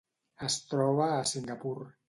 Es 0.47 0.55
troba 0.71 1.11
a 1.19 1.21
Singapur. 1.35 1.79